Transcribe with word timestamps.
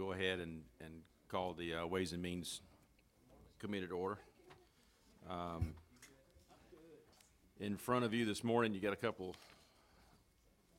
go 0.00 0.12
ahead 0.12 0.40
and, 0.40 0.62
and 0.80 1.02
call 1.28 1.52
the 1.52 1.74
uh, 1.74 1.86
Ways 1.86 2.14
and 2.14 2.22
Means 2.22 2.62
Committee 3.58 3.86
to 3.86 3.92
order. 3.92 4.18
Um, 5.28 5.74
In 7.60 7.76
front 7.76 8.06
of 8.06 8.14
you 8.14 8.24
this 8.24 8.42
morning, 8.42 8.72
you 8.72 8.80
got 8.80 8.94
a 8.94 8.96
couple 8.96 9.36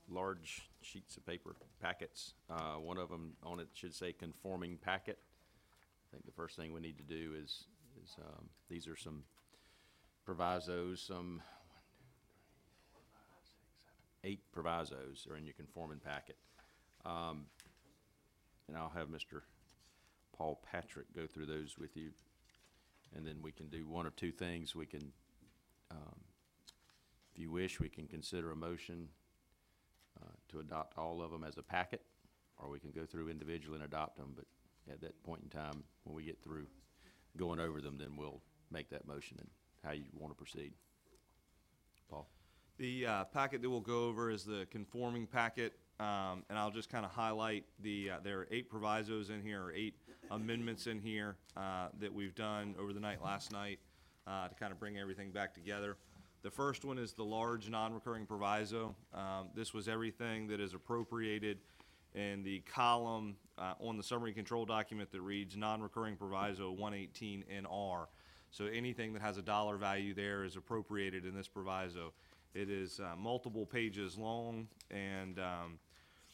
large 0.09 0.63
sheets 0.81 1.17
of 1.17 1.25
paper, 1.27 1.55
packets. 1.79 2.33
Uh, 2.49 2.79
One 2.79 2.97
of 2.97 3.09
them 3.09 3.33
on 3.43 3.59
it 3.59 3.67
should 3.75 3.93
say 3.93 4.11
conforming 4.11 4.77
packet. 4.77 5.19
I 5.21 6.15
think 6.15 6.25
the 6.25 6.31
first 6.31 6.55
thing 6.55 6.73
we 6.73 6.81
need 6.81 6.97
to 6.97 7.03
do 7.03 7.33
is, 7.39 7.65
is, 8.03 8.15
um, 8.19 8.49
these 8.71 8.87
are 8.87 8.95
some 8.95 9.21
provisos, 10.25 10.99
some, 10.99 11.43
eight 14.23 14.41
provisos 14.51 15.27
are 15.29 15.37
in 15.37 15.45
your 15.45 15.53
conforming 15.53 15.99
packet. 15.99 16.37
Um, 17.05 17.45
And 18.71 18.79
I'll 18.79 18.93
have 18.95 19.09
Mr. 19.09 19.41
Paul 20.37 20.61
Patrick 20.71 21.13
go 21.13 21.27
through 21.27 21.45
those 21.45 21.75
with 21.77 21.97
you. 21.97 22.11
And 23.13 23.27
then 23.27 23.41
we 23.41 23.51
can 23.51 23.67
do 23.67 23.85
one 23.85 24.07
or 24.07 24.11
two 24.11 24.31
things. 24.31 24.73
We 24.73 24.85
can, 24.85 25.11
um, 25.91 26.15
if 27.33 27.37
you 27.37 27.51
wish, 27.51 27.81
we 27.81 27.89
can 27.89 28.07
consider 28.07 28.51
a 28.51 28.55
motion 28.55 29.09
uh, 30.21 30.31
to 30.51 30.61
adopt 30.61 30.97
all 30.97 31.21
of 31.21 31.31
them 31.31 31.43
as 31.43 31.57
a 31.57 31.61
packet, 31.61 32.01
or 32.57 32.69
we 32.69 32.79
can 32.79 32.91
go 32.91 33.05
through 33.05 33.27
individually 33.27 33.75
and 33.75 33.83
adopt 33.83 34.15
them, 34.15 34.33
but 34.37 34.45
at 34.89 35.01
that 35.01 35.21
point 35.23 35.41
in 35.43 35.49
time, 35.49 35.83
when 36.05 36.15
we 36.15 36.23
get 36.23 36.41
through 36.41 36.65
going 37.35 37.59
over 37.59 37.81
them, 37.81 37.97
then 37.97 38.15
we'll 38.15 38.41
make 38.71 38.89
that 38.89 39.05
motion 39.05 39.35
and 39.39 39.49
how 39.83 39.91
you 39.91 40.05
want 40.17 40.31
to 40.31 40.37
proceed. 40.37 40.71
Paul? 42.09 42.29
The 42.77 43.05
uh, 43.05 43.23
packet 43.25 43.61
that 43.61 43.69
we'll 43.69 43.81
go 43.81 44.05
over 44.05 44.31
is 44.31 44.45
the 44.45 44.65
conforming 44.71 45.27
packet, 45.27 45.73
um, 46.01 46.43
and 46.49 46.57
I'll 46.57 46.71
just 46.71 46.89
kind 46.89 47.05
of 47.05 47.11
highlight 47.11 47.63
the, 47.83 48.11
uh, 48.11 48.17
there 48.23 48.39
are 48.39 48.47
eight 48.49 48.69
provisos 48.69 49.29
in 49.29 49.39
here, 49.43 49.61
or 49.61 49.71
eight 49.71 49.93
amendments 50.31 50.87
in 50.87 50.99
here 50.99 51.35
uh, 51.55 51.89
that 51.99 52.11
we've 52.11 52.33
done 52.33 52.73
over 52.79 52.91
the 52.91 52.99
night 52.99 53.23
last 53.23 53.51
night 53.51 53.77
uh, 54.25 54.47
to 54.47 54.55
kind 54.55 54.71
of 54.71 54.79
bring 54.79 54.97
everything 54.97 55.29
back 55.29 55.53
together. 55.53 55.97
The 56.41 56.49
first 56.49 56.83
one 56.85 56.97
is 56.97 57.13
the 57.13 57.23
large 57.23 57.69
non-recurring 57.69 58.25
proviso. 58.25 58.95
Um, 59.13 59.49
This 59.53 59.75
was 59.75 59.87
everything 59.87 60.47
that 60.47 60.59
is 60.59 60.73
appropriated 60.73 61.59
in 62.15 62.41
the 62.43 62.61
column 62.61 63.35
uh, 63.59 63.73
on 63.79 63.95
the 63.95 64.03
summary 64.03 64.33
control 64.33 64.65
document 64.65 65.11
that 65.11 65.21
reads 65.21 65.55
non-recurring 65.55 66.15
proviso 66.15 66.71
118 66.71 67.43
NR. 67.63 68.07
So 68.49 68.65
anything 68.65 69.13
that 69.13 69.21
has 69.21 69.37
a 69.37 69.43
dollar 69.43 69.77
value 69.77 70.15
there 70.15 70.45
is 70.45 70.55
appropriated 70.55 71.25
in 71.25 71.35
this 71.35 71.47
proviso. 71.47 72.11
It 72.55 72.71
is 72.71 72.99
uh, 72.99 73.15
multiple 73.15 73.67
pages 73.67 74.17
long, 74.17 74.67
and 74.89 75.39
um, 75.39 75.79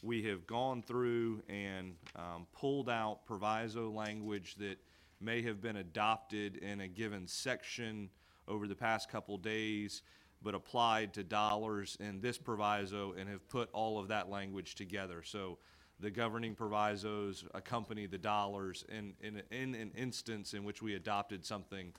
we 0.03 0.23
have 0.23 0.45
gone 0.45 0.81
through 0.81 1.41
and 1.49 1.95
um, 2.15 2.45
pulled 2.53 2.89
out 2.89 3.25
proviso 3.25 3.89
language 3.89 4.55
that 4.55 4.77
may 5.19 5.41
have 5.41 5.61
been 5.61 5.77
adopted 5.77 6.57
in 6.57 6.81
a 6.81 6.87
given 6.87 7.27
section 7.27 8.09
over 8.47 8.67
the 8.67 8.75
past 8.75 9.09
couple 9.09 9.37
days, 9.37 10.03
but 10.41 10.53
applied 10.53 11.13
to 11.13 11.23
dollars 11.23 11.97
in 11.99 12.21
this 12.21 12.37
proviso 12.37 13.13
and 13.17 13.27
have 13.27 13.47
put 13.49 13.69
all 13.73 13.99
of 13.99 14.07
that 14.07 14.29
language 14.29 14.75
together. 14.75 15.23
So 15.23 15.57
the 15.99 16.11
governing 16.11 16.53
provisos 16.53 17.43
accompany 17.55 18.05
the 18.05 18.19
dollars 18.19 18.85
in, 18.89 19.13
in, 19.21 19.41
in 19.51 19.73
an 19.73 19.91
instance 19.97 20.53
in 20.53 20.63
which 20.63 20.81
we 20.81 20.93
adopted 20.93 21.43
something 21.43 21.91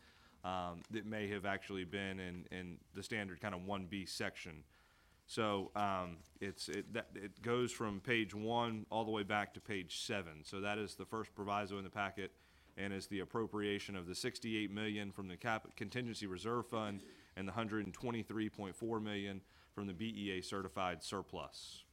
um, 0.45 0.83
that 0.93 1.05
may 1.05 1.27
have 1.29 1.45
actually 1.45 1.85
been 1.85 2.21
in, 2.21 2.47
in 2.53 2.79
the 2.95 3.03
standard 3.03 3.41
kind 3.41 3.55
of 3.55 3.65
one 3.65 3.87
B 3.87 4.07
section. 4.07 4.63
So 5.31 5.71
um, 5.77 6.17
it's, 6.41 6.71
it, 6.71 6.91
that, 6.95 7.09
it 7.15 7.43
goes 7.43 7.71
from 7.71 8.01
page 8.01 8.35
one 8.35 8.87
all 8.91 9.05
the 9.05 9.11
way 9.11 9.25
back 9.25 9.53
to 9.55 9.61
page 9.61 10.01
seven. 10.01 10.43
So 10.43 10.63
that 10.63 10.79
is 10.79 10.95
the 10.95 11.05
first 11.05 11.35
proviso 11.35 11.77
in 11.77 11.85
the 11.85 11.91
packet 11.91 12.33
and 12.79 12.95
is 12.95 13.09
the 13.09 13.21
appropriation 13.21 13.95
of 13.95 14.07
the 14.07 14.15
sixty-eight 14.15 14.71
million 14.71 15.13
from 15.13 15.29
the 15.29 15.37
cap, 15.37 15.67
contingency 15.77 16.27
reserve 16.27 16.67
fund 16.69 17.03
and 17.37 17.47
the 17.47 17.53
hundred 17.53 17.85
and 17.85 17.93
twenty-three 17.93 18.49
point 18.49 18.75
four 18.75 19.01
million 19.01 19.43
from 19.75 19.87
the 19.87 19.93
BEA 19.93 20.41
certified 20.41 21.03
surplus. 21.03 21.85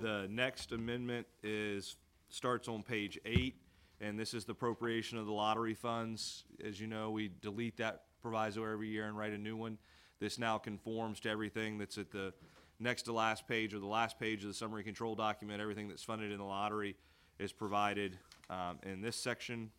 The 0.00 0.28
next 0.30 0.72
amendment 0.72 1.26
is, 1.42 1.96
starts 2.30 2.68
on 2.68 2.82
page 2.82 3.18
eight, 3.26 3.56
and 4.00 4.18
this 4.18 4.32
is 4.32 4.46
the 4.46 4.52
appropriation 4.52 5.18
of 5.18 5.26
the 5.26 5.32
lottery 5.32 5.74
funds. 5.74 6.44
As 6.64 6.80
you 6.80 6.86
know, 6.86 7.10
we 7.10 7.32
delete 7.42 7.76
that 7.76 8.04
proviso 8.22 8.64
every 8.64 8.88
year 8.88 9.06
and 9.06 9.18
write 9.18 9.32
a 9.32 9.38
new 9.38 9.56
one. 9.56 9.76
This 10.20 10.38
now 10.38 10.58
conforms 10.58 11.20
to 11.20 11.30
everything 11.30 11.78
that's 11.78 11.98
at 11.98 12.10
the 12.10 12.32
next 12.80 13.02
to 13.02 13.12
last 13.12 13.46
page 13.46 13.74
or 13.74 13.78
the 13.78 13.86
last 13.86 14.18
page 14.18 14.42
of 14.42 14.48
the 14.48 14.54
summary 14.54 14.82
control 14.82 15.14
document. 15.14 15.60
Everything 15.60 15.88
that's 15.88 16.02
funded 16.02 16.32
in 16.32 16.38
the 16.38 16.44
lottery 16.44 16.96
is 17.38 17.52
provided 17.52 18.18
um, 18.50 18.78
in 18.82 19.00
this 19.00 19.16
section. 19.16 19.70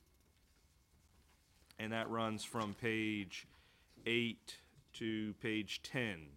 And 1.78 1.92
that 1.92 2.10
runs 2.10 2.44
from 2.44 2.74
page 2.74 3.48
eight 4.06 4.56
to 4.94 5.34
page 5.42 5.82
ten. 5.82 6.28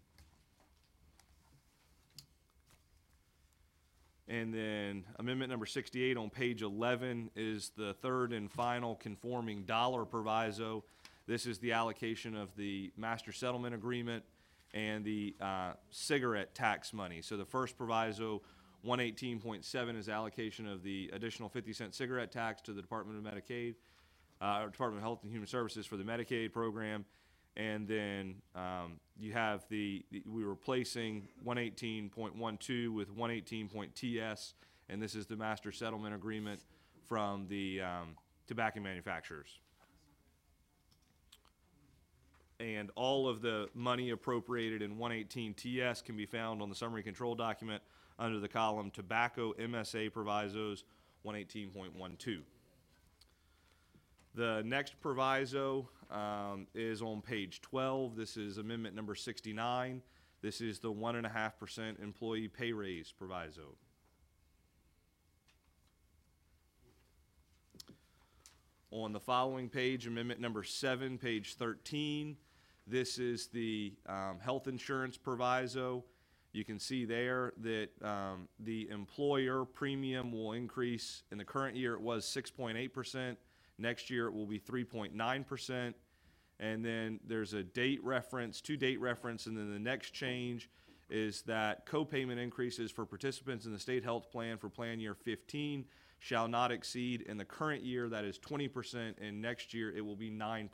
And 4.29 4.55
then 4.55 5.05
amendment 5.19 5.51
number 5.51 5.67
sixty-eight 5.67 6.17
on 6.17 6.31
page 6.31 6.63
eleven 6.63 7.31
is 7.35 7.73
the 7.77 7.95
third 7.95 8.33
and 8.33 8.51
final 8.51 8.95
conforming 8.95 9.65
dollar 9.65 10.05
proviso. 10.05 10.85
This 11.33 11.47
is 11.47 11.59
the 11.61 11.73
allocation 11.73 12.37
of 12.37 12.55
the 12.57 12.93
master 12.95 13.33
settlement 13.33 13.75
agreement 13.75 14.23
and 14.75 15.03
the 15.03 15.35
uh, 15.41 15.73
cigarette 15.89 16.55
tax 16.55 16.93
money. 16.93 17.23
So 17.23 17.39
the 17.39 17.47
first 17.47 17.79
proviso, 17.79 18.43
one 18.83 19.01
eighteen 19.01 19.41
point 19.41 19.65
seven, 19.65 19.97
is 19.97 20.11
allocation 20.11 20.67
of 20.69 20.83
the 20.83 21.09
additional 21.15 21.49
fifty 21.49 21.73
cent 21.73 21.95
cigarette 21.95 22.33
tax 22.33 22.61
to 22.63 22.75
the 22.75 22.83
Department 22.83 23.17
of 23.17 23.33
Medicaid, 23.33 23.77
uh, 24.43 24.67
Department 24.67 24.99
of 24.99 25.05
Health 25.05 25.21
and 25.23 25.33
Human 25.33 25.47
Services 25.47 25.87
for 25.87 25.97
the 25.97 26.05
Medicaid 26.05 26.53
program. 26.53 27.07
And 27.57 27.89
then 27.89 28.35
um, 28.55 29.01
you 29.19 29.33
have 29.33 29.65
the, 29.71 30.05
the- 30.11 30.23
we're 30.27 30.45
replacing 30.51 31.29
one 31.43 31.57
eighteen 31.57 32.11
point 32.11 32.37
one 32.37 32.59
two 32.59 32.93
with 32.93 33.11
one 33.11 33.31
eighteen 33.31 33.69
point 33.71 33.95
TS, 33.95 34.53
and 34.91 35.01
this 35.01 35.15
is 35.15 35.25
the 35.25 35.37
master 35.37 35.73
settlement 35.73 36.15
agreement 36.15 36.61
from 37.09 37.47
the 37.49 37.81
um, 37.81 38.17
tobacco 38.47 38.81
manufacturers. 38.81 39.61
And 42.63 42.93
all 42.95 43.29
of 43.29 43.43
the 43.43 43.69
money 43.75 44.11
appropriated 44.11 44.83
in 44.83 44.97
one 44.97 45.11
eighteen 45.11 45.53
TS 45.53 46.01
can 46.01 46.17
be 46.17 46.27
found 46.27 46.63
on 46.63 46.69
the 46.69 46.77
summary 46.77 47.03
control 47.03 47.35
document 47.35 47.83
under 48.21 48.39
the 48.39 48.49
column 48.49 48.93
Tobacco 48.93 49.53
MSA 49.55 50.13
Provisos 50.13 50.85
one 51.23 51.35
eighteen 51.35 51.71
point 51.71 51.97
one 51.97 52.15
two. 52.17 52.43
The 54.35 54.63
next 54.65 55.01
proviso 55.01 55.89
um, 56.11 56.67
is 56.75 57.03
on 57.03 57.21
page 57.21 57.61
12. 57.61 58.17
This 58.17 58.37
is 58.39 58.57
amendment 58.57 58.95
number 58.95 59.15
69. 59.15 60.01
This 60.41 60.61
is 60.63 60.79
the 60.79 60.91
1.5% 60.91 62.03
employee 62.03 62.49
pay 62.49 62.73
raise 62.73 63.13
proviso. 63.13 63.77
On 68.91 69.13
the 69.13 69.21
following 69.21 69.69
page, 69.69 70.07
amendment 70.07 70.41
number 70.41 70.63
seven, 70.63 71.17
page 71.17 71.55
13, 71.55 72.37
this 72.93 73.19
is 73.19 73.47
the 73.47 73.95
um, 74.07 74.39
health 74.39 74.69
insurance 74.69 75.17
proviso. 75.17 76.05
You 76.53 76.63
can 76.63 76.79
see 76.79 77.07
there 77.07 77.55
that 77.63 77.89
um, 78.03 78.49
the 78.61 78.91
employer 78.91 79.65
premium 79.65 80.31
will 80.31 80.53
increase. 80.53 81.23
In 81.33 81.39
the 81.39 81.45
current 81.45 81.75
year, 81.75 81.95
it 81.95 82.03
was 82.03 82.27
6.8%. 82.27 83.37
Next 83.79 84.11
year, 84.11 84.27
it 84.27 84.35
will 84.35 84.47
be 84.47 84.61
3.9%. 84.61 85.95
And 86.61 86.85
then 86.85 87.19
there's 87.27 87.55
a 87.55 87.63
date 87.63 88.05
reference, 88.05 88.61
two 88.61 88.77
date 88.77 89.01
reference, 89.01 89.47
and 89.47 89.57
then 89.57 89.73
the 89.73 89.79
next 89.79 90.11
change 90.11 90.69
is 91.09 91.41
that 91.43 91.87
co-payment 91.87 92.39
increases 92.39 92.91
for 92.91 93.07
participants 93.07 93.65
in 93.65 93.73
the 93.73 93.79
state 93.79 94.05
health 94.05 94.31
plan 94.31 94.59
for 94.59 94.69
plan 94.69 95.01
year 95.01 95.15
15 95.15 95.87
shall 96.21 96.47
not 96.47 96.71
exceed 96.71 97.23
in 97.23 97.39
the 97.39 97.45
current 97.45 97.83
year, 97.83 98.09
that 98.11 98.25
is 98.25 98.39
20%, 98.39 99.15
and 99.21 99.43
next 99.43 99.75
year, 99.75 99.91
it 99.97 100.03
will 100.03 100.15
be 100.15 100.31
9%. 100.31 100.69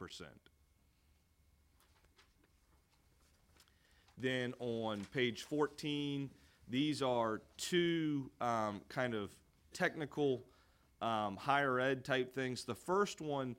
Then 4.20 4.54
on 4.58 5.06
page 5.12 5.42
14, 5.42 6.30
these 6.68 7.02
are 7.02 7.40
two 7.56 8.30
um, 8.40 8.80
kind 8.88 9.14
of 9.14 9.30
technical 9.72 10.44
um, 11.00 11.36
higher 11.36 11.78
ed 11.78 12.04
type 12.04 12.34
things. 12.34 12.64
The 12.64 12.74
first 12.74 13.20
one, 13.20 13.54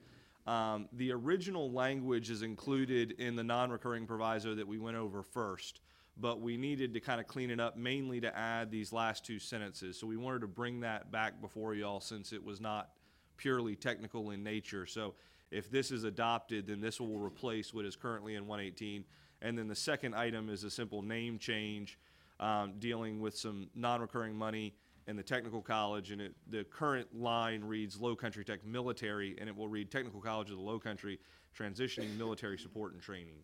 um, 0.46 0.90
the 0.94 1.12
original 1.12 1.72
language 1.72 2.30
is 2.30 2.42
included 2.42 3.12
in 3.14 3.36
the 3.36 3.44
non-recurring 3.44 4.06
proviso 4.06 4.56
that 4.56 4.68
we 4.68 4.78
went 4.78 4.98
over 4.98 5.24
first, 5.24 5.82
but 6.18 6.42
we 6.42 6.58
needed 6.58 6.94
to 6.94 7.00
kind 7.00 7.22
of 7.22 7.28
clean 7.28 7.50
it 7.50 7.60
up 7.60 7.78
mainly 7.78 8.20
to 8.22 8.38
add 8.38 8.70
these 8.70 8.92
last 8.92 9.26
two 9.26 9.40
sentences. 9.40 9.98
So 9.98 10.08
we 10.08 10.18
wanted 10.18 10.42
to 10.42 10.48
bring 10.48 10.82
that 10.82 11.12
back 11.12 11.40
before 11.40 11.76
y'all 11.76 12.02
since 12.02 12.34
it 12.34 12.44
was 12.44 12.60
not 12.60 12.90
purely 13.38 13.76
technical 13.76 14.32
in 14.32 14.44
nature. 14.44 14.86
So 14.86 15.14
if 15.52 15.72
this 15.72 15.92
is 15.92 16.04
adopted, 16.04 16.68
then 16.68 16.82
this 16.82 17.00
will 17.00 17.20
replace 17.20 17.74
what 17.74 17.86
is 17.86 17.96
currently 17.96 18.36
in 18.36 18.46
118. 18.46 19.06
And 19.42 19.58
then 19.58 19.68
the 19.68 19.76
second 19.76 20.16
item 20.16 20.50
is 20.50 20.64
a 20.64 20.70
simple 20.70 21.02
name 21.02 21.38
change 21.38 21.98
um, 22.40 22.74
dealing 22.80 23.22
with 23.22 23.38
some 23.38 23.70
non-recurring 23.76 24.36
money 24.36 24.74
and 25.08 25.18
the 25.18 25.24
technical 25.24 25.62
college, 25.62 26.12
and 26.12 26.22
it, 26.22 26.36
the 26.52 26.64
current 26.66 27.08
line 27.20 27.64
reads 27.64 28.00
Low 28.00 28.16
Country 28.16 28.46
Tech 28.46 28.64
Military, 28.64 29.36
and 29.40 29.50
it 29.50 29.56
will 29.58 29.68
read 29.68 29.90
Technical 29.90 30.22
College 30.22 30.52
of 30.52 30.58
the 30.58 30.62
Low 30.62 30.78
Country, 30.78 31.20
transitioning 31.58 32.16
military 32.16 32.60
support 32.60 32.94
and 32.94 33.02
training. 33.02 33.40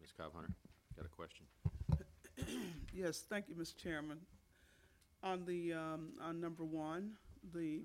Ms. 0.00 0.10
Cobb 0.16 0.32
Hunter, 0.34 0.50
got 0.96 1.06
a 1.06 1.08
question? 1.08 1.46
Yes, 2.92 3.24
thank 3.28 3.48
you, 3.48 3.54
Mr. 3.54 3.76
Chairman. 3.76 4.18
On 5.22 5.44
the, 5.44 5.72
um, 5.72 6.08
on 6.20 6.40
number 6.40 6.64
one, 6.64 7.12
the, 7.54 7.82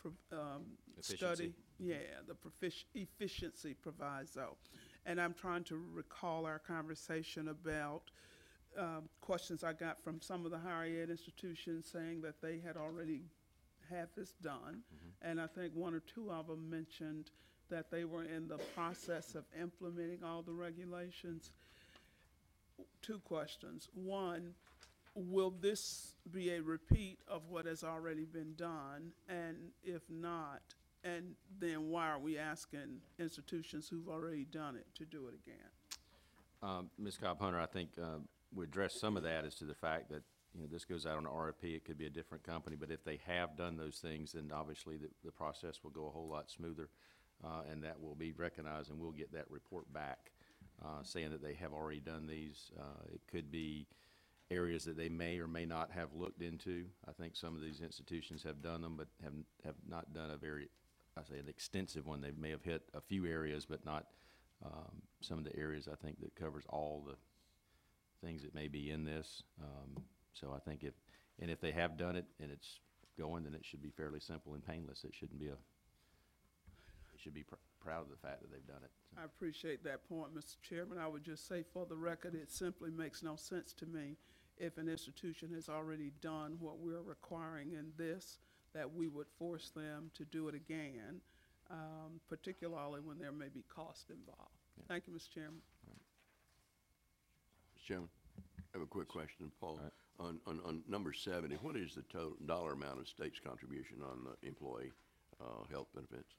pro- 0.00 0.12
um, 0.32 0.62
study. 1.00 1.22
Efficiency. 1.22 1.54
Yeah, 1.78 1.96
the 2.26 2.34
profici- 2.34 2.84
efficiency 2.94 3.74
proviso. 3.74 4.56
And 5.06 5.20
I'm 5.20 5.34
trying 5.34 5.64
to 5.64 5.82
recall 5.92 6.46
our 6.46 6.58
conversation 6.58 7.48
about, 7.48 8.10
um, 8.78 9.08
questions 9.20 9.62
I 9.62 9.72
got 9.72 10.02
from 10.02 10.20
some 10.20 10.44
of 10.44 10.50
the 10.50 10.58
higher 10.58 11.02
ed 11.02 11.10
institutions 11.10 11.86
saying 11.90 12.22
that 12.22 12.40
they 12.40 12.58
had 12.58 12.76
already 12.76 13.22
had 13.90 14.08
this 14.16 14.32
done. 14.42 14.82
And 15.22 15.40
I 15.40 15.46
think 15.46 15.74
one 15.74 15.94
or 15.94 16.00
two 16.00 16.30
of 16.30 16.46
them 16.46 16.68
mentioned 16.70 17.30
that 17.70 17.90
they 17.90 18.04
were 18.04 18.24
in 18.24 18.48
the 18.48 18.58
process 18.74 19.34
of 19.34 19.44
implementing 19.60 20.22
all 20.24 20.42
the 20.42 20.52
regulations 20.52 21.50
two 23.02 23.18
questions. 23.20 23.88
One, 23.94 24.54
will 25.14 25.52
this 25.60 26.14
be 26.32 26.50
a 26.50 26.62
repeat 26.62 27.18
of 27.28 27.42
what 27.48 27.66
has 27.66 27.84
already 27.84 28.24
been 28.24 28.54
done? 28.56 29.12
And 29.28 29.56
if 29.82 30.02
not, 30.08 30.62
and 31.04 31.34
then 31.60 31.90
why 31.90 32.08
are 32.08 32.18
we 32.18 32.38
asking 32.38 33.00
institutions 33.18 33.88
who've 33.88 34.08
already 34.08 34.44
done 34.44 34.74
it 34.76 34.86
to 34.96 35.04
do 35.04 35.28
it 35.28 35.34
again? 35.34 35.70
Um, 36.62 36.90
Ms. 36.98 37.18
Cobb 37.18 37.40
Hunter, 37.40 37.60
I 37.60 37.66
think, 37.66 37.90
uh, 38.02 38.18
we 38.54 38.64
addressed 38.64 38.98
some 38.98 39.16
of 39.16 39.22
that 39.24 39.44
as 39.44 39.54
to 39.56 39.64
the 39.64 39.74
fact 39.74 40.08
that, 40.10 40.22
you 40.54 40.62
know, 40.62 40.68
this 40.70 40.84
goes 40.84 41.04
out 41.04 41.18
on 41.18 41.24
RFP, 41.24 41.76
it 41.76 41.84
could 41.84 41.98
be 41.98 42.06
a 42.06 42.10
different 42.10 42.42
company, 42.42 42.76
but 42.78 42.90
if 42.90 43.04
they 43.04 43.20
have 43.26 43.56
done 43.56 43.76
those 43.76 43.98
things, 43.98 44.32
then 44.32 44.50
obviously 44.54 44.96
the, 44.96 45.08
the 45.24 45.30
process 45.30 45.80
will 45.82 45.90
go 45.90 46.06
a 46.06 46.10
whole 46.10 46.28
lot 46.28 46.50
smoother, 46.50 46.88
uh, 47.44 47.62
and 47.70 47.82
that 47.82 48.00
will 48.00 48.14
be 48.14 48.32
recognized, 48.32 48.90
and 48.90 48.98
we'll 48.98 49.12
get 49.12 49.32
that 49.32 49.50
report 49.50 49.92
back, 49.92 50.30
uh, 50.82 51.02
saying 51.02 51.30
that 51.30 51.42
they 51.42 51.54
have 51.54 51.72
already 51.72 52.00
done 52.00 52.26
these. 52.26 52.70
Uh, 52.78 53.04
it 53.12 53.20
could 53.30 53.50
be 53.50 53.86
areas 54.50 54.84
that 54.84 54.96
they 54.96 55.08
may 55.08 55.38
or 55.38 55.48
may 55.48 55.66
not 55.66 55.90
have 55.90 56.08
looked 56.14 56.40
into. 56.40 56.86
I 57.08 57.12
think 57.12 57.36
some 57.36 57.54
of 57.54 57.60
these 57.60 57.80
institutions 57.80 58.42
have 58.44 58.62
done 58.62 58.80
them, 58.80 58.94
but 58.96 59.08
have, 59.22 59.32
have 59.64 59.74
not 59.88 60.14
done 60.14 60.30
a 60.30 60.36
very, 60.36 60.68
I 61.16 61.22
say 61.22 61.38
an 61.38 61.48
extensive 61.48 62.06
one. 62.06 62.20
They 62.20 62.32
may 62.32 62.50
have 62.50 62.62
hit 62.62 62.82
a 62.94 63.00
few 63.00 63.26
areas, 63.26 63.66
but 63.66 63.84
not, 63.84 64.06
um, 64.64 65.02
some 65.20 65.38
of 65.38 65.44
the 65.44 65.56
areas 65.56 65.88
I 65.90 65.96
think 65.96 66.20
that 66.20 66.34
covers 66.34 66.64
all 66.68 67.04
the 67.06 67.16
things 68.26 68.42
that 68.42 68.54
may 68.54 68.68
be 68.68 68.90
in 68.90 69.04
this. 69.04 69.42
Um, 69.62 70.02
so 70.32 70.52
I 70.54 70.58
think 70.58 70.82
if, 70.82 70.94
and 71.40 71.50
if 71.50 71.60
they 71.60 71.72
have 71.72 71.96
done 71.96 72.16
it 72.16 72.24
and 72.40 72.50
it's 72.50 72.80
going, 73.18 73.44
then 73.44 73.54
it 73.54 73.64
should 73.64 73.82
be 73.82 73.90
fairly 73.90 74.20
simple 74.20 74.54
and 74.54 74.66
painless. 74.66 75.04
It 75.04 75.14
shouldn't 75.14 75.38
be 75.38 75.48
a, 75.48 75.56
they 77.12 77.18
should 77.18 77.34
be 77.34 77.44
pr- 77.44 77.54
proud 77.80 78.02
of 78.02 78.10
the 78.10 78.16
fact 78.16 78.42
that 78.42 78.50
they've 78.50 78.66
done 78.66 78.82
it. 78.82 78.90
So, 79.14 79.22
I 79.22 79.24
appreciate 79.24 79.84
that 79.84 80.08
point, 80.08 80.34
Mr. 80.34 80.56
Chairman. 80.62 80.98
I 80.98 81.06
would 81.06 81.22
just 81.22 81.46
say 81.46 81.62
for 81.72 81.86
the 81.86 81.96
record, 81.96 82.34
it 82.34 82.50
simply 82.50 82.90
makes 82.90 83.22
no 83.22 83.36
sense 83.36 83.72
to 83.74 83.86
me 83.86 84.16
if 84.56 84.78
an 84.78 84.88
institution 84.88 85.52
has 85.54 85.68
already 85.68 86.12
done 86.20 86.56
what 86.60 86.78
we're 86.78 87.02
requiring 87.02 87.72
in 87.72 87.92
this, 87.96 88.38
that 88.74 88.92
we 88.94 89.08
would 89.08 89.26
force 89.38 89.70
them 89.74 90.10
to 90.14 90.24
do 90.24 90.48
it 90.48 90.54
again, 90.54 91.20
um, 91.70 92.20
particularly 92.28 93.00
when 93.00 93.18
there 93.18 93.32
may 93.32 93.48
be 93.48 93.64
cost 93.74 94.10
involved. 94.10 94.50
Thank 94.88 95.06
you, 95.06 95.12
Mr. 95.12 95.30
Chairman. 95.32 95.60
Mr. 97.78 97.86
Chairman, 97.86 98.08
I 98.38 98.78
have 98.78 98.82
a 98.82 98.86
quick 98.86 99.08
question, 99.08 99.50
Paul. 99.60 99.70
All 99.70 99.80
right. 99.82 99.92
On, 100.20 100.38
on, 100.46 100.60
on 100.64 100.82
number 100.88 101.12
seventy, 101.12 101.56
what 101.56 101.74
is 101.74 101.94
the 101.96 102.02
total 102.02 102.36
dollar 102.46 102.72
amount 102.74 103.00
of 103.00 103.08
state's 103.08 103.40
contribution 103.40 103.96
on 104.00 104.18
the 104.24 104.46
employee, 104.46 104.92
uh, 105.40 105.64
health 105.72 105.88
benefits? 105.92 106.34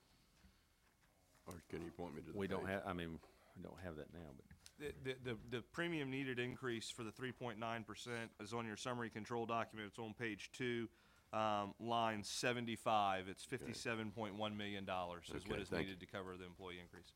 Or 1.46 1.56
can 1.70 1.82
you 1.84 1.92
point 1.92 2.16
me 2.16 2.22
to 2.22 2.32
the 2.32 2.38
We 2.38 2.48
don't 2.48 2.66
page? 2.66 2.72
have, 2.76 2.84
I 2.88 2.94
mean, 2.94 3.20
we 3.58 3.64
don't 3.64 3.80
have 3.84 3.98
that 3.98 4.14
now, 4.14 4.30
but. 4.36 4.46
The, 4.78 4.94
the, 5.04 5.32
the, 5.32 5.58
the 5.58 5.62
premium 5.74 6.10
needed 6.10 6.38
increase 6.40 6.90
for 6.90 7.04
the 7.04 7.12
three 7.12 7.32
point 7.34 7.60
nine 7.60 7.84
percent 7.84 8.32
is 8.42 8.54
on 8.54 8.66
your 8.66 8.78
summary 8.78 9.10
control 9.10 9.46
document, 9.46 9.90
it's 9.90 10.00
on 10.00 10.14
page 10.14 10.50
two, 10.54 10.88
um, 11.36 11.74
line 11.80 12.24
seventy-five, 12.24 13.28
it's 13.28 13.44
fifty-seven 13.44 14.12
point 14.12 14.36
one 14.36 14.56
million 14.56 14.86
dollars 14.86 15.26
is 15.36 15.44
what 15.46 15.54
Okay, 15.54 15.62
is 15.62 15.70
thank 15.70 15.88
needed 15.88 16.00
to 16.00 16.06
cover 16.06 16.38
the 16.38 16.46
employee 16.46 16.80
increase. 16.82 17.12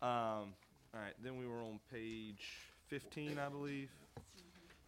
Um, 0.00 0.54
all 0.94 1.00
right, 1.00 1.14
then 1.22 1.36
we 1.38 1.46
were 1.46 1.62
on 1.62 1.80
page 1.92 2.46
fifteen, 2.86 3.38
I 3.38 3.48
believe. 3.48 3.90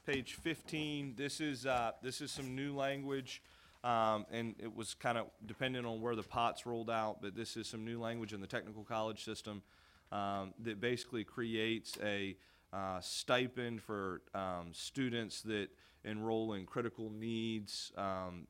Page 0.07 0.35
fifteen, 0.35 1.15
this 1.17 1.41
is, 1.41 1.67
uh, 1.67 1.93
this 2.03 2.21
is 2.21 2.31
some 2.31 2.57
new 2.57 2.75
language, 2.75 3.43
um, 3.85 4.25
and 4.31 4.55
it 4.59 4.75
was 4.75 4.95
kind 4.95 5.19
of 5.19 5.27
dependent 5.45 5.87
on 5.87 6.01
where 6.01 6.17
the 6.17 6.23
pots 6.23 6.65
rolled 6.65 6.89
out, 6.89 7.21
but 7.21 7.37
this 7.37 7.57
is 7.57 7.67
some 7.67 7.85
new 7.85 8.01
language 8.01 8.33
in 8.33 8.41
the 8.41 8.47
technical 8.47 8.83
college 8.83 9.25
system, 9.25 9.63
um, 10.11 10.55
that 10.63 10.81
basically 10.81 11.23
creates 11.23 11.99
a, 12.03 12.37
uh, 12.73 12.99
stipend 13.01 13.83
for, 13.83 14.23
um, 14.35 14.71
students 14.73 15.43
that 15.43 15.69
enroll 16.05 16.55
in 16.55 16.67
critical 16.67 17.11
needs, 17.11 17.93
um, 17.97 18.47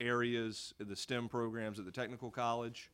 areas, 0.00 0.74
the 0.78 0.96
STEM 0.96 1.28
programs 1.28 1.78
at 1.78 1.84
the 1.84 1.92
technical 1.92 2.30
college. 2.30 2.90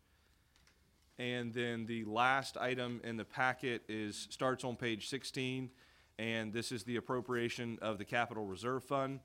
And 1.19 1.53
then 1.53 1.87
the 1.87 2.05
last 2.05 2.57
item 2.57 3.01
in 3.03 3.17
the 3.17 3.25
packet 3.25 3.83
is, 3.89 4.29
starts 4.31 4.63
on 4.63 4.77
page 4.77 5.09
sixteen, 5.09 5.71
and 6.19 6.53
this 6.53 6.71
is 6.71 6.85
the 6.85 6.97
appropriation 6.97 7.79
of 7.83 7.99
the 7.99 8.05
capital 8.05 8.45
reserve 8.45 8.85
fund. 8.85 9.21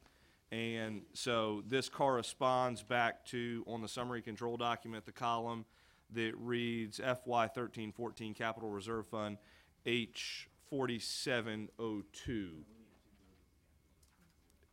And 0.51 1.03
so 1.13 1.63
this 1.67 1.89
corresponds 1.89 2.83
back 2.83 3.25
to, 3.27 3.63
on 3.67 3.81
the 3.81 3.87
summary 3.87 4.21
control 4.21 4.57
document, 4.57 5.05
the 5.05 5.11
column 5.11 5.65
that 6.11 6.33
reads 6.37 6.99
FY 6.99 7.47
thirteen 7.47 7.91
fourteen 7.91 8.33
capital 8.33 8.69
reserve 8.69 9.07
fund, 9.07 9.37
H 9.85 10.49
forty-seven 10.69 11.69
oh 11.77 12.03
two. 12.11 12.65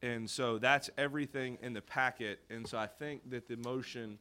And 0.02 0.28
so 0.30 0.58
that's 0.58 0.88
everything 0.96 1.58
in 1.60 1.74
the 1.74 1.82
packet, 1.82 2.40
and 2.48 2.66
so 2.66 2.78
I 2.78 2.86
think 2.86 3.30
that 3.30 3.48
the 3.48 3.56
motion. 3.56 4.18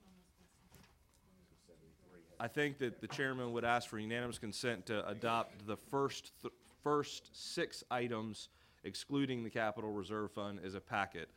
I 2.41 2.47
think 2.47 2.77
that 2.79 3.01
the 3.01 3.07
chairman 3.07 3.51
would 3.51 3.65
ask 3.65 3.89
for 3.89 3.99
unanimous 3.99 4.37
consent 4.37 4.85
to 4.85 5.05
adopt 5.09 5.67
the 5.67 5.75
first, 5.75 6.31
th- 6.41 6.53
first 6.81 7.29
six 7.33 7.83
items 7.91 8.47
excluding 8.85 9.43
the 9.43 9.49
capital 9.49 9.91
reserve 9.91 10.31
fund 10.31 10.59
as 10.63 10.73
a 10.73 10.79
packet, 10.79 11.27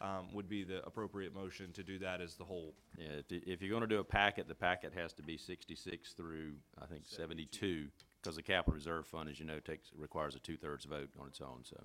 um, 0.00 0.32
would 0.32 0.48
be 0.48 0.64
the 0.64 0.82
appropriate 0.86 1.34
motion 1.34 1.72
to 1.72 1.82
do 1.82 1.98
that 1.98 2.22
as 2.22 2.36
the 2.36 2.44
whole. 2.44 2.72
Yeah, 2.98 3.18
if, 3.18 3.26
y- 3.30 3.42
if 3.46 3.60
you're 3.60 3.70
gonna 3.70 3.86
do 3.86 3.98
a 3.98 4.04
packet, 4.04 4.48
the 4.48 4.54
packet 4.54 4.94
has 4.94 5.12
to 5.14 5.22
be 5.22 5.36
sixty-six 5.36 6.12
through, 6.14 6.52
I 6.80 6.86
think, 6.86 7.02
seventy-two, 7.04 7.88
because 8.22 8.36
the 8.36 8.42
capital 8.42 8.74
reserve 8.74 9.06
fund, 9.06 9.28
as 9.28 9.38
you 9.38 9.44
know, 9.44 9.58
takes, 9.60 9.90
requires 9.94 10.34
a 10.34 10.38
two-thirds 10.38 10.86
vote 10.86 11.10
on 11.20 11.28
its 11.28 11.40
own, 11.42 11.60
so. 11.64 11.82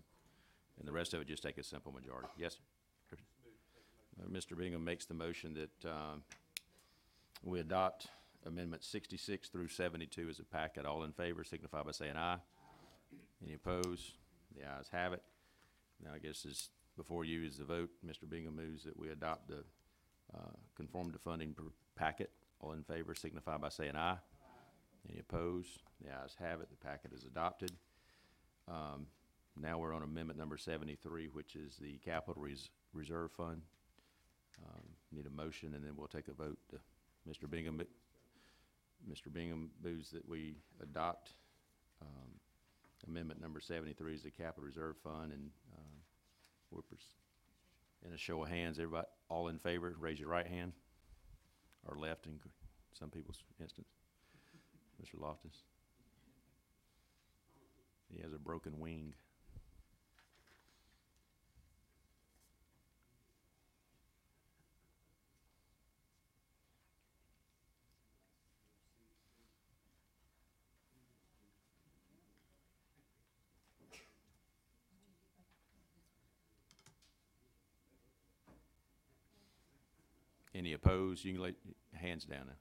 And 0.80 0.88
the 0.88 0.92
rest 0.92 1.14
of 1.14 1.22
it 1.22 1.28
just 1.28 1.44
take 1.44 1.58
a 1.58 1.64
simple 1.64 1.92
majority. 1.92 2.30
Yes, 2.38 2.54
sir? 3.12 3.18
Uh, 4.22 4.28
Mr. 4.28 4.58
Bingham 4.58 4.84
makes 4.84 5.06
the 5.06 5.14
motion 5.14 5.54
that, 5.54 5.90
um, 5.90 6.24
we 7.44 7.60
adopt 7.60 8.08
amendment 8.46 8.84
sixty-six 8.84 9.50
through 9.50 9.68
seventy-two 9.68 10.30
as 10.30 10.40
a 10.40 10.44
packet. 10.44 10.86
All 10.86 11.04
in 11.04 11.12
favor 11.12 11.44
signify 11.44 11.82
by 11.84 11.92
saying 11.92 12.16
aye. 12.16 12.38
Any 13.44 13.56
opposed? 13.56 14.14
The 14.56 14.64
ayes 14.64 14.88
have 14.92 15.14
it. 15.14 15.24
Now, 16.04 16.12
I 16.14 16.20
guess 16.20 16.46
is, 16.46 16.70
before 16.98 17.26
you 17.26 17.44
is 17.44 17.58
the 17.58 17.64
vote. 17.64 17.90
Mr. 18.06 18.30
Bingham 18.30 18.56
moves 18.56 18.84
that 18.84 18.98
we 18.98 19.10
adopt 19.10 19.48
the 19.48 19.64
uh, 20.36 20.52
conform 20.76 21.12
to 21.12 21.18
funding 21.20 21.56
packet. 21.96 22.30
All 22.60 22.74
in 22.74 22.84
favor 22.84 23.16
signify 23.16 23.58
by 23.58 23.70
saying 23.70 23.96
aye. 23.96 24.18
Any 25.10 25.20
opposed? 25.20 25.82
The 26.04 26.12
ayes 26.12 26.36
have 26.40 26.62
it. 26.62 26.70
The 26.70 26.78
packet 26.86 27.14
is 27.14 27.24
adopted. 27.24 27.72
Um, 28.68 29.08
Now 29.62 29.78
we're 29.78 29.94
on 29.94 30.02
amendment 30.02 30.40
number 30.40 30.58
seventy-three, 30.58 31.28
which 31.28 31.56
is 31.56 31.78
the 31.78 31.98
capital 32.04 32.42
res- 32.42 32.70
reserve 32.94 33.32
fund. 33.32 33.62
Um, 34.66 34.82
Need 35.12 35.28
a 35.28 35.30
motion, 35.30 35.76
and 35.76 35.84
then 35.84 35.92
we'll 35.96 36.08
take 36.08 36.28
a 36.30 36.34
vote. 36.34 36.58
Mr. 37.30 37.50
Bingham, 37.50 37.82
Mr. 39.10 39.32
Bingham 39.32 39.70
moves 39.84 40.10
that 40.12 40.28
we 40.28 40.56
adopt 40.82 41.34
um, 42.02 42.30
amendment 43.08 43.40
number 43.42 43.60
seventy-three 43.60 44.16
is 44.16 44.24
the 44.24 44.32
capital 44.32 44.64
reserve 44.64 44.96
fund, 45.04 45.32
and 45.32 45.50
um, 45.78 45.86
we're 46.72 46.82
in 48.08 48.14
a 48.14 48.18
show 48.18 48.42
of 48.42 48.50
hands, 48.50 48.80
everybody, 48.80 49.08
all 49.30 49.50
in 49.50 49.60
favor, 49.60 49.94
raise 50.00 50.20
your 50.20 50.30
right 50.30 50.48
hand, 50.48 50.72
or 51.88 51.98
left 51.98 52.26
in 52.26 52.40
some 52.98 53.10
people's 53.10 53.44
instance. 53.62 53.90
Mr. 55.04 55.20
Loftis. 55.20 55.62
He 58.10 58.22
has 58.22 58.34
a 58.34 58.38
broken 58.40 58.80
wing. 58.80 59.14
Any 80.62 80.74
opposed? 80.74 81.26
You 81.26 81.34
can 81.34 81.42
lay, 81.42 81.54
hands 81.92 82.24
down 82.24 82.42
now. 82.46 82.54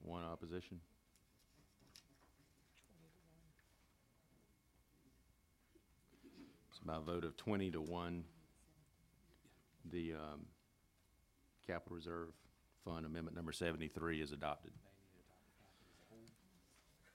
One 0.00 0.22
opposition? 0.22 0.78
So 6.70 6.82
by 6.84 6.98
a 6.98 7.00
vote 7.00 7.24
of 7.24 7.36
twenty 7.36 7.72
to 7.72 7.80
one, 7.80 8.22
the, 9.90 10.12
um, 10.12 10.46
Capital 11.66 11.96
Reserve 11.96 12.28
Fund 12.84 13.04
Amendment 13.04 13.34
Number 13.34 13.50
seventy-three 13.50 14.22
is 14.22 14.30
adopted. 14.30 14.70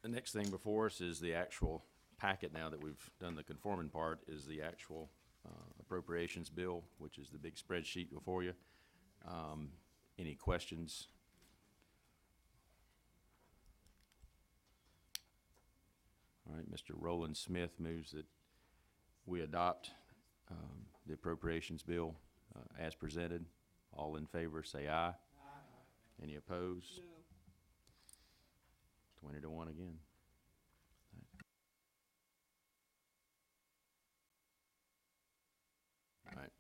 The 0.02 0.10
next 0.10 0.34
thing 0.34 0.50
before 0.50 0.88
us 0.88 1.00
is 1.00 1.22
the 1.22 1.36
actual 1.36 1.86
packet 2.18 2.52
now 2.52 2.70
that 2.70 2.84
we've 2.84 3.10
done 3.22 3.36
the 3.36 3.44
conforming 3.44 3.88
part, 3.88 4.20
is 4.28 4.46
the 4.46 4.62
actual 4.62 5.10
uh, 5.48 5.70
appropriations 5.80 6.50
bill, 6.50 6.84
which 6.98 7.18
is 7.18 7.30
the 7.30 7.38
big 7.38 7.56
spreadsheet 7.56 8.14
before 8.14 8.44
you. 8.44 8.52
Um, 9.28 9.70
Any 10.20 10.36
questions? 10.36 11.08
All 16.50 16.56
right, 16.56 16.70
Mr. 16.70 16.94
Roland 16.96 17.38
Smith 17.38 17.72
moves 17.80 18.12
that 18.12 18.26
we 19.26 19.42
adopt 19.42 19.92
um, 20.50 20.86
the 21.08 21.14
appropriations 21.14 21.82
bill 21.84 22.16
uh, 22.56 22.60
as 22.80 22.96
presented. 22.96 23.46
All 23.94 24.16
in 24.16 24.26
favor, 24.26 24.64
say 24.64 24.88
aye. 24.88 25.14
Any 26.22 26.36
opposed? 26.36 27.02
Twenty 29.20 29.40
to 29.42 29.50
one 29.50 29.68
again. 29.68 29.96
All 36.28 36.42
right. 36.42 36.52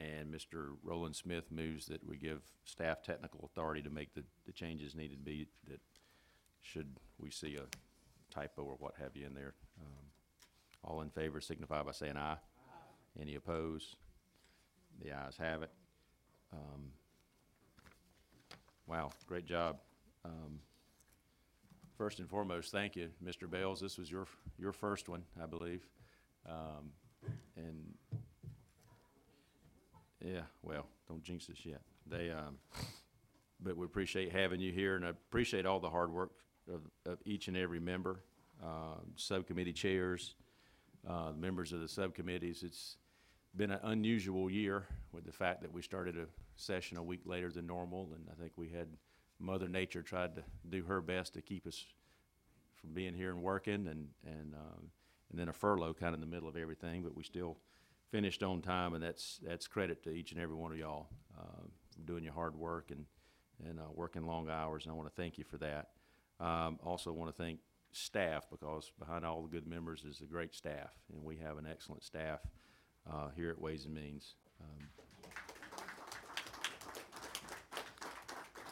And 0.00 0.32
Mr. 0.32 0.76
Roland 0.82 1.16
Smith 1.16 1.50
moves 1.50 1.86
that 1.86 2.06
we 2.06 2.16
give 2.18 2.42
staff 2.64 3.02
technical 3.02 3.44
authority 3.50 3.80
to 3.82 3.90
make 3.90 4.14
the, 4.14 4.22
the 4.44 4.52
changes 4.52 4.94
needed 4.94 5.24
be, 5.24 5.46
that 5.68 5.80
should 6.60 6.88
we 7.18 7.30
see 7.30 7.56
a 7.56 7.64
typo 8.34 8.62
or 8.62 8.76
what 8.78 8.94
have 9.00 9.16
you 9.16 9.24
in 9.26 9.34
there. 9.34 9.54
Um, 9.80 10.04
All 10.84 11.00
in 11.00 11.08
favor 11.10 11.40
signify 11.40 11.82
by 11.82 11.92
saying 11.92 12.16
aye. 12.18 12.36
Any 13.20 13.36
opposed? 13.36 13.96
The 15.02 15.12
ayes 15.12 15.36
have 15.38 15.62
it. 15.62 15.70
Um, 16.52 16.90
Wow, 18.86 19.10
great 19.26 19.46
job. 19.46 19.78
Um, 20.24 20.60
First 21.96 22.18
and 22.18 22.28
foremost, 22.28 22.70
thank 22.72 22.94
you, 22.94 23.08
Mr. 23.24 23.48
Bales. 23.50 23.80
This 23.80 23.96
was 23.96 24.10
your, 24.10 24.26
your 24.58 24.72
first 24.72 25.08
one, 25.08 25.22
I 25.42 25.46
believe. 25.46 25.82
Um, 26.46 26.92
And, 27.56 27.94
yeah, 30.24 30.42
well, 30.62 30.86
don't 31.08 31.22
jinx 31.22 31.46
this 31.46 31.64
yet. 31.64 31.80
They, 32.06 32.30
um, 32.30 32.58
but 33.60 33.76
we 33.76 33.84
appreciate 33.84 34.32
having 34.32 34.60
you 34.60 34.72
here, 34.72 34.96
and 34.96 35.04
I 35.04 35.10
appreciate 35.10 35.66
all 35.66 35.80
the 35.80 35.90
hard 35.90 36.12
work 36.12 36.32
of, 36.72 36.82
of 37.04 37.18
each 37.24 37.48
and 37.48 37.56
every 37.56 37.80
member, 37.80 38.20
uh, 38.62 39.00
subcommittee 39.16 39.72
chairs, 39.72 40.34
uh, 41.08 41.32
members 41.36 41.72
of 41.72 41.80
the 41.80 41.88
subcommittees. 41.88 42.62
It's 42.62 42.96
been 43.56 43.70
an 43.70 43.80
unusual 43.84 44.50
year 44.50 44.86
with 45.12 45.24
the 45.24 45.32
fact 45.32 45.62
that 45.62 45.72
we 45.72 45.82
started 45.82 46.16
a 46.16 46.26
session 46.56 46.96
a 46.96 47.02
week 47.02 47.20
later 47.24 47.50
than 47.50 47.66
normal, 47.66 48.10
and 48.14 48.26
I 48.30 48.40
think 48.40 48.52
we 48.56 48.68
had 48.68 48.88
Mother 49.38 49.68
Nature 49.68 50.02
tried 50.02 50.34
to 50.36 50.42
do 50.68 50.82
her 50.84 51.00
best 51.00 51.34
to 51.34 51.42
keep 51.42 51.66
us 51.66 51.84
from 52.80 52.92
being 52.92 53.14
here 53.14 53.30
and 53.30 53.42
working, 53.42 53.86
and, 53.86 54.08
and, 54.26 54.54
um, 54.54 54.90
and 55.30 55.38
then 55.38 55.48
a 55.48 55.52
furlough 55.52 55.94
kind 55.94 56.14
of 56.14 56.14
in 56.14 56.20
the 56.20 56.34
middle 56.34 56.48
of 56.48 56.56
everything, 56.56 57.02
but 57.02 57.16
we 57.16 57.22
still 57.22 57.56
finished 58.10 58.42
on 58.42 58.62
time, 58.62 58.94
and 58.94 59.02
that's, 59.02 59.40
that's 59.42 59.66
credit 59.66 60.02
to 60.04 60.10
each 60.10 60.32
and 60.32 60.40
every 60.40 60.56
one 60.56 60.72
of 60.72 60.78
y'all, 60.78 61.08
uh, 61.38 61.62
doing 62.04 62.24
your 62.24 62.32
hard 62.32 62.54
work 62.56 62.90
and, 62.90 63.04
and, 63.68 63.78
uh, 63.78 63.84
working 63.94 64.26
long 64.26 64.48
hours, 64.48 64.84
and 64.84 64.92
I 64.92 64.94
want 64.94 65.08
to 65.08 65.14
thank 65.14 65.38
you 65.38 65.44
for 65.44 65.58
that. 65.58 65.88
Um, 66.40 66.78
also 66.84 67.12
want 67.12 67.34
to 67.34 67.42
thank 67.42 67.60
staff, 67.92 68.46
because 68.50 68.92
behind 68.98 69.24
all 69.24 69.42
the 69.42 69.48
good 69.48 69.66
members 69.66 70.04
is 70.04 70.20
a 70.20 70.26
great 70.26 70.54
staff, 70.54 70.90
and 71.12 71.22
we 71.24 71.36
have 71.38 71.58
an 71.58 71.66
excellent 71.70 72.04
staff, 72.04 72.40
uh, 73.10 73.28
here 73.36 73.50
at 73.50 73.60
Ways 73.60 73.86
and 73.86 73.94
Means. 73.94 74.34
Um, 74.60 74.88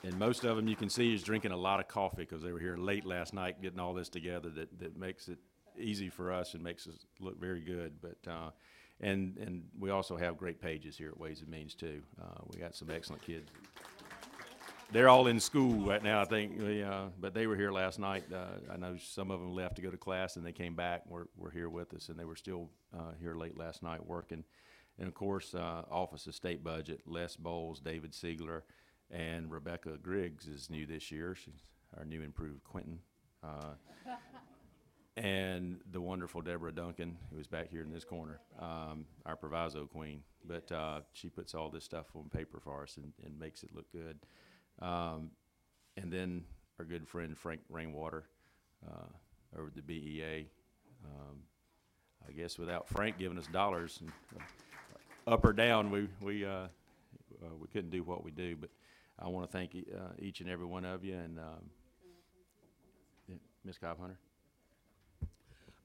And 0.07 0.19
most 0.19 0.45
of 0.45 0.55
them, 0.55 0.69
you 0.69 0.77
can 0.77 0.91
see, 0.91 1.15
is 1.15 1.23
drinking 1.23 1.53
a 1.53 1.57
lot 1.57 1.81
of 1.81 1.89
coffee 1.89 2.27
because 2.27 2.43
they 2.43 2.53
were 2.53 2.59
here 2.59 2.77
late 2.77 3.07
last 3.07 3.33
night 3.33 3.63
getting 3.63 3.81
all 3.81 3.95
this 3.95 4.11
together. 4.11 4.51
That, 4.51 4.79
that 4.79 4.99
makes 4.99 5.29
it 5.29 5.39
easy 5.79 6.11
for 6.11 6.31
us 6.31 6.53
and 6.53 6.63
makes 6.63 6.87
us 6.87 7.07
look 7.21 7.41
very 7.41 7.63
good. 7.63 7.95
But 8.03 8.31
uh, 8.31 8.51
and 9.01 9.37
and 9.39 9.65
we 9.79 9.91
also 9.91 10.17
have 10.17 10.37
great 10.37 10.61
pages 10.61 10.97
here 10.97 11.09
at 11.09 11.19
Ways 11.19 11.41
and 11.41 11.51
Means 11.51 11.75
too. 11.75 12.03
Uh, 12.21 12.43
we 12.53 12.59
got 12.59 12.75
some 12.75 12.91
excellent 12.91 13.23
kids. 13.23 13.51
They're 14.93 15.09
all 15.09 15.27
in 15.27 15.41
school 15.41 15.87
right 15.87 16.03
now, 16.03 16.21
I 16.21 16.25
think. 16.25 16.57
We, 16.57 16.83
uh, 16.83 17.07
but 17.19 17.35
they 17.35 17.47
were 17.47 17.57
here 17.57 17.73
last 17.73 17.99
night. 17.99 18.25
Uh, 18.33 18.73
I 18.73 18.77
know 18.77 18.97
some 18.97 19.31
of 19.31 19.41
them 19.41 19.53
left 19.53 19.77
to 19.77 19.83
go 19.83 19.91
to 19.91 19.97
class 19.97 20.37
and 20.37 20.47
they 20.47 20.53
came 20.53 20.75
back. 20.75 21.03
Were 21.09 21.29
were 21.37 21.51
here 21.51 21.69
with 21.69 21.93
us, 21.95 22.09
and 22.09 22.19
they 22.19 22.25
were 22.25 22.37
still 22.37 22.71
uh, 22.97 23.13
here 23.21 23.35
late 23.35 23.59
last 23.59 23.83
night 23.83 24.05
working. 24.07 24.45
And 24.99 25.09
of 25.09 25.15
course, 25.15 25.55
uh, 25.55 25.83
Office 25.91 26.27
of 26.29 26.35
State 26.35 26.63
Budget, 26.63 27.01
Les 27.07 27.35
Boles, 27.35 27.81
David 27.81 28.13
Siegler, 28.13 28.63
and 29.11 29.51
Rebecca 29.51 29.99
Griggs 30.01 30.47
is 30.47 30.71
new 30.71 30.87
this 30.87 31.11
year. 31.11 31.35
She's 31.35 31.65
our 31.97 32.05
new 32.05 32.23
improved 32.23 32.63
Quentin. 32.63 33.01
And 35.17 35.79
the 35.93 36.01
wonderful 36.01 36.41
Deborah 36.41 36.73
Duncan, 36.73 37.17
who 37.33 37.39
is 37.39 37.47
back 37.47 37.71
here 37.71 37.83
in 37.83 37.93
this 37.93 38.05
corner, 38.05 38.41
um, 38.61 39.07
our 39.25 39.37
proviso 39.37 39.87
queen. 39.87 40.23
But 40.45 40.71
uh, 40.73 41.01
she 41.13 41.29
puts 41.29 41.55
all 41.55 41.71
this 41.71 41.85
stuff 41.85 42.07
on 42.17 42.29
paper 42.31 42.59
for 42.59 42.83
us 42.83 42.97
and, 42.97 43.13
and 43.25 43.39
makes 43.39 43.63
it 43.63 43.71
look 43.75 43.87
good. 43.93 44.19
Um, 44.83 45.31
and 45.97 46.13
then 46.13 46.45
our 46.79 46.85
good 46.85 47.07
friend 47.07 47.39
Frank 47.39 47.61
Rainwater 47.69 48.25
uh, 48.87 49.57
over 49.57 49.69
at 49.69 49.75
the 49.77 49.83
BEA. 49.83 50.49
Um, 51.05 51.39
I 52.29 52.33
guess 52.33 52.59
without 52.59 52.89
Frank 52.89 53.19
giving 53.19 53.39
us 53.39 53.47
dollars, 53.47 53.99
and, 54.01 54.11
uh, 54.35 55.31
up 55.31 55.45
or 55.45 55.53
down, 55.53 55.91
we 55.91 56.09
we 56.21 56.45
uh, 56.45 56.67
uh, 57.43 57.55
we 57.61 57.69
couldn't 57.69 57.91
do 57.91 58.03
what 58.03 58.25
we 58.25 58.31
do. 58.31 58.57
But 58.57 58.71
I 59.19 59.29
want 59.29 59.51
to 59.51 59.53
thank 59.57 59.75
uh, 59.75 60.13
each 60.19 60.41
and 60.41 60.49
every 60.49 60.67
one 60.67 60.85
of 60.85 61.05
you, 61.05 61.15
and 61.15 61.39
um, 61.39 61.71
yeah, 63.29 63.37
Ms. 63.65 63.79
Cobb 63.79 64.01
Hunter. 64.01 64.19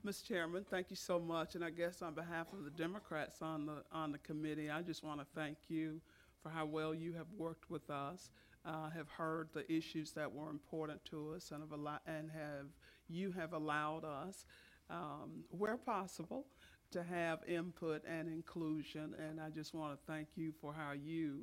Mr. 0.06 0.24
Chairman, 0.24 0.66
thank 0.70 0.90
you 0.90 0.96
so 0.96 1.20
much, 1.20 1.56
and 1.56 1.64
I 1.64 1.72
guess 1.72 2.02
on 2.02 2.14
behalf 2.14 2.54
of 2.54 2.64
the 2.64 2.70
Democrats 2.70 3.42
on 3.42 3.66
the, 3.66 3.84
on 3.92 4.14
the 4.14 4.18
committee, 4.20 4.70
I 4.70 4.82
just 4.82 5.04
want 5.04 5.20
to 5.20 5.26
thank 5.36 5.58
you 5.68 6.00
for 6.42 6.48
how 6.50 6.66
well 6.66 6.96
you 6.96 7.12
have 7.14 7.28
worked 7.38 7.70
with 7.70 7.90
us, 7.90 8.32
uh, 8.66 8.90
have 8.92 9.10
heard 9.10 9.50
the 9.54 9.70
issues 9.70 10.12
that 10.14 10.32
were 10.32 10.50
important 10.50 11.04
to 11.06 11.34
us, 11.36 11.52
and 11.52 11.62
have 11.62 12.00
and 12.08 12.32
have, 12.32 12.68
you 13.10 13.34
have 13.34 13.52
allowed 13.52 14.06
us, 14.06 14.46
um, 14.90 15.44
where 15.50 15.76
possible, 15.76 16.46
to 16.92 17.04
have 17.04 17.40
input 17.46 18.02
and 18.08 18.30
inclusion, 18.30 19.14
and 19.20 19.42
I 19.42 19.50
just 19.50 19.74
want 19.74 20.00
to 20.00 20.12
thank 20.12 20.30
you 20.36 20.54
for 20.62 20.72
how 20.72 20.94
you, 20.94 21.42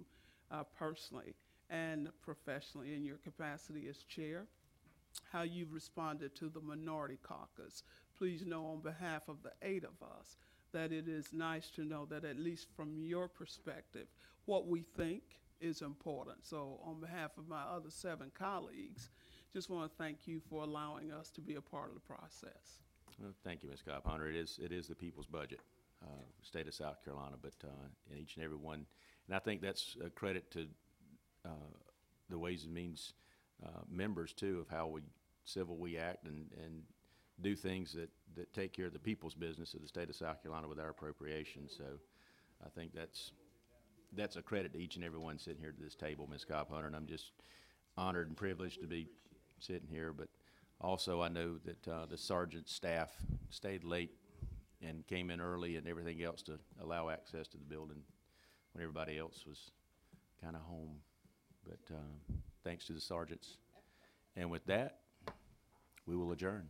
uh, 0.50 0.62
personally 0.78 1.34
and 1.68 2.08
professionally 2.22 2.94
in 2.94 3.04
your 3.04 3.18
capacity 3.18 3.86
as 3.88 3.98
chair, 4.04 4.46
how 5.30 5.42
you've 5.42 5.72
responded 5.72 6.34
to 6.36 6.48
the 6.48 6.60
minority 6.60 7.18
caucus. 7.22 7.82
Please 8.18 8.44
know 8.46 8.66
on 8.66 8.80
behalf 8.80 9.28
of 9.28 9.42
the 9.42 9.52
eight 9.62 9.84
of 9.84 10.02
us 10.02 10.36
that 10.72 10.92
it 10.92 11.08
is 11.08 11.32
nice 11.32 11.70
to 11.70 11.84
know 11.84 12.06
that 12.06 12.24
at 12.24 12.38
least 12.38 12.68
from 12.76 13.04
your 13.04 13.28
perspective, 13.28 14.06
what 14.46 14.66
we 14.66 14.82
think 14.96 15.22
is 15.60 15.82
important. 15.82 16.38
So 16.42 16.80
on 16.84 17.00
behalf 17.00 17.32
of 17.38 17.48
my 17.48 17.62
other 17.62 17.90
seven 17.90 18.30
colleagues, 18.38 19.10
just 19.52 19.70
want 19.70 19.90
to 19.90 19.96
thank 19.96 20.26
you 20.26 20.40
for 20.50 20.62
allowing 20.62 21.12
us 21.12 21.30
to 21.30 21.40
be 21.40 21.54
a 21.54 21.60
part 21.60 21.88
of 21.88 21.94
the 21.94 22.00
process. 22.00 22.82
Well, 23.20 23.32
thank 23.44 23.62
you, 23.62 23.70
Ms. 23.70 23.82
Cobb 23.86 24.04
Hunter. 24.04 24.28
It 24.28 24.36
is, 24.36 24.58
it 24.62 24.72
is 24.72 24.86
the 24.86 24.94
people's 24.94 25.26
budget, 25.26 25.60
uh, 26.02 26.24
state 26.42 26.68
of 26.68 26.74
South 26.74 27.02
Carolina, 27.04 27.36
but, 27.40 27.54
uh, 27.64 27.88
and 28.10 28.18
each 28.18 28.36
and 28.36 28.44
every 28.44 28.58
one. 28.58 28.84
And 29.26 29.34
I 29.34 29.38
think 29.38 29.62
that's 29.62 29.96
a 30.04 30.10
credit 30.10 30.50
to, 30.52 30.66
uh, 31.44 31.72
the 32.28 32.38
Ways 32.38 32.64
and 32.64 32.74
Means, 32.74 33.14
uh, 33.64 33.80
members 33.90 34.34
too, 34.34 34.60
of 34.60 34.68
how 34.68 34.88
we, 34.88 35.00
civil 35.44 35.76
we 35.76 35.96
act 35.96 36.26
and, 36.26 36.50
and 36.62 36.82
do 37.42 37.54
things 37.54 37.92
that, 37.92 38.08
that 38.34 38.52
take 38.52 38.72
care 38.72 38.86
of 38.86 38.92
the 38.92 38.98
people's 38.98 39.34
business 39.34 39.74
of 39.74 39.82
the 39.82 39.88
state 39.88 40.08
of 40.08 40.16
South 40.16 40.42
Carolina 40.42 40.68
with 40.68 40.78
our 40.78 40.90
appropriations. 40.90 41.74
So 41.76 41.84
I 42.64 42.68
think 42.70 42.94
that's, 42.94 43.32
that's 44.14 44.36
a 44.36 44.42
credit 44.42 44.72
to 44.72 44.78
each 44.78 44.96
and 44.96 45.04
every 45.04 45.18
one 45.18 45.38
sitting 45.38 45.60
here 45.60 45.74
at 45.76 45.82
this 45.82 45.94
table, 45.94 46.26
Ms. 46.30 46.44
Cobb 46.44 46.70
Hunter, 46.70 46.86
and 46.86 46.96
I'm 46.96 47.06
just 47.06 47.32
honored 47.96 48.28
and 48.28 48.36
privileged 48.36 48.80
to 48.80 48.86
be 48.86 49.08
sitting 49.60 49.88
here, 49.88 50.12
but 50.12 50.28
also 50.80 51.22
I 51.22 51.28
know 51.28 51.58
that, 51.64 51.88
uh, 51.88 52.06
the 52.06 52.18
sergeant 52.18 52.68
staff 52.68 53.10
stayed 53.50 53.84
late 53.84 54.12
and 54.82 55.06
came 55.06 55.30
in 55.30 55.40
early 55.40 55.76
and 55.76 55.86
everything 55.86 56.22
else 56.22 56.42
to 56.42 56.58
allow 56.82 57.08
access 57.08 57.48
to 57.48 57.58
the 57.58 57.64
building 57.64 58.02
when 58.72 58.82
everybody 58.82 59.18
else 59.18 59.44
was 59.46 59.70
kinda 60.40 60.58
home. 60.58 61.00
But, 61.64 61.94
um, 61.94 62.42
thanks 62.62 62.86
to 62.86 62.92
the 62.92 63.00
sergeants. 63.00 63.58
And 64.36 64.50
with 64.50 64.64
that, 64.66 65.00
we 66.06 66.16
will 66.16 66.30
adjourn. 66.32 66.68